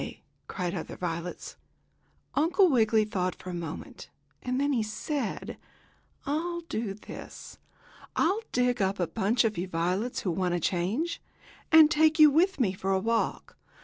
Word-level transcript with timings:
cried 0.47 0.73
other 0.73 0.95
violets. 0.95 1.57
Uncle 2.33 2.67
Wiggily 2.71 3.05
thought 3.05 3.35
for 3.35 3.51
a 3.51 3.53
minute, 3.53 4.09
and 4.41 4.59
then 4.59 4.73
he 4.73 4.81
said: 4.81 5.59
"I'll 6.25 6.61
do 6.61 6.95
this. 6.95 7.59
I'll 8.15 8.41
dig 8.51 8.81
up 8.81 8.99
a 8.99 9.05
bunch 9.05 9.43
of 9.43 9.59
you 9.59 9.67
violets, 9.67 10.21
who 10.21 10.31
want 10.31 10.55
a 10.55 10.59
change, 10.59 11.21
and 11.71 11.91
take 11.91 12.17
you 12.17 12.31
with 12.31 12.59
me 12.59 12.73
for 12.73 12.91
a 12.91 12.97
walk. 12.99 13.55